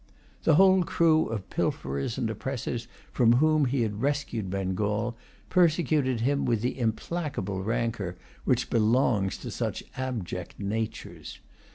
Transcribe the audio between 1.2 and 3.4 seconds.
of pilferers and oppressors from